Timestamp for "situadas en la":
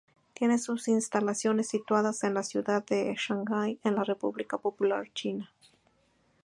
1.67-2.41